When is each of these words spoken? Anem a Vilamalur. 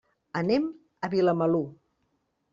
Anem 0.39 0.65
a 1.07 1.11
Vilamalur. 1.13 1.65